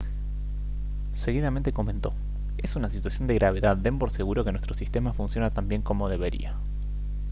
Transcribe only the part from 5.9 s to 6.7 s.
debería»